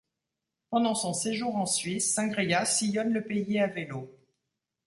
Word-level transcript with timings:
Pendant 0.71 0.95
son 0.95 1.13
séjour 1.13 1.55
en 1.57 1.67
Suisse, 1.67 2.15
Cingria 2.15 2.65
sillonne 2.65 3.13
le 3.13 3.23
pays 3.23 3.59
à 3.59 3.67
vélo. 3.67 4.09